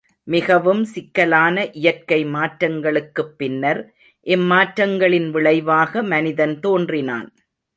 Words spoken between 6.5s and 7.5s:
தோன்றினான்.